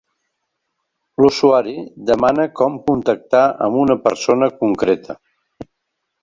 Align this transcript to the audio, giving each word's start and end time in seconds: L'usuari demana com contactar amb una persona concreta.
L'usuari 1.23 1.73
demana 2.11 2.45
com 2.61 2.79
contactar 2.87 3.43
amb 3.67 3.79
una 3.83 3.99
persona 4.09 4.49
concreta. 4.63 5.19